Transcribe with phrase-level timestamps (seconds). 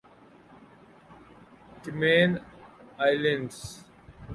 [1.81, 2.31] Cayman
[3.03, 3.59] islands